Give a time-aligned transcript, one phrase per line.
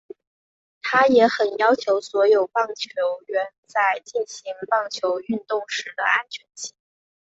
[0.81, 2.87] 他也很要求所有棒球
[3.27, 6.73] 员在进行棒球运动时的安全性。